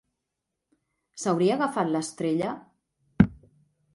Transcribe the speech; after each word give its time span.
S'hauria 1.25 1.51
agafat 1.59 1.91
l'estrella? 1.95 2.53